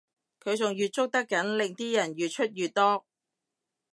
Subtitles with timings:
[0.43, 3.05] 佢仲越捉得緊令啲人越出越多